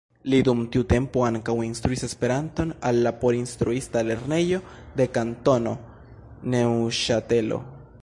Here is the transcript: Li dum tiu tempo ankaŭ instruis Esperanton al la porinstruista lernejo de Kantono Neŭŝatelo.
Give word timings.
Li 0.33 0.37
dum 0.45 0.61
tiu 0.75 0.85
tempo 0.93 1.21
ankaŭ 1.27 1.53
instruis 1.65 2.05
Esperanton 2.07 2.73
al 2.91 3.03
la 3.09 3.13
porinstruista 3.25 4.05
lernejo 4.11 4.63
de 5.01 5.11
Kantono 5.19 5.79
Neŭŝatelo. 6.57 7.67